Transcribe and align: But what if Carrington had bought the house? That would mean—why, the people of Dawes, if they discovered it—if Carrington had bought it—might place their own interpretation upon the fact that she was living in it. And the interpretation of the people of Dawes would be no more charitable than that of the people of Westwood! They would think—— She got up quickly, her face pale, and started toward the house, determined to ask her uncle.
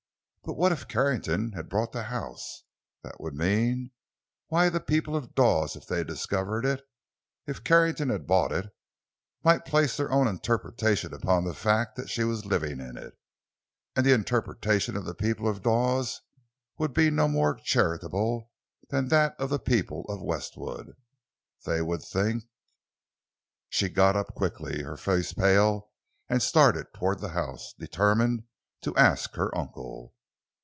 But 0.43 0.57
what 0.57 0.71
if 0.71 0.87
Carrington 0.87 1.51
had 1.51 1.69
bought 1.69 1.91
the 1.91 2.01
house? 2.05 2.63
That 3.03 3.21
would 3.21 3.35
mean—why, 3.35 4.69
the 4.69 4.79
people 4.79 5.15
of 5.15 5.35
Dawes, 5.35 5.75
if 5.75 5.85
they 5.85 6.03
discovered 6.03 6.65
it—if 6.65 7.63
Carrington 7.63 8.09
had 8.09 8.25
bought 8.25 8.51
it—might 8.51 9.65
place 9.65 9.95
their 9.95 10.11
own 10.11 10.27
interpretation 10.27 11.13
upon 11.13 11.43
the 11.45 11.53
fact 11.53 11.95
that 11.95 12.09
she 12.09 12.23
was 12.23 12.43
living 12.43 12.79
in 12.79 12.97
it. 12.97 13.17
And 13.95 14.03
the 14.03 14.13
interpretation 14.13 14.97
of 14.97 15.05
the 15.05 15.13
people 15.13 15.47
of 15.47 15.61
Dawes 15.61 16.21
would 16.79 16.93
be 16.93 17.11
no 17.11 17.27
more 17.27 17.53
charitable 17.53 18.49
than 18.89 19.07
that 19.09 19.35
of 19.39 19.51
the 19.51 19.59
people 19.59 20.05
of 20.09 20.23
Westwood! 20.23 20.97
They 21.67 21.83
would 21.83 22.01
think—— 22.01 22.45
She 23.69 23.89
got 23.89 24.15
up 24.15 24.33
quickly, 24.33 24.81
her 24.81 24.97
face 24.97 25.33
pale, 25.33 25.91
and 26.27 26.41
started 26.41 26.87
toward 26.95 27.19
the 27.19 27.29
house, 27.29 27.73
determined 27.77 28.43
to 28.81 28.95
ask 28.97 29.35
her 29.35 29.55
uncle. 29.55 30.15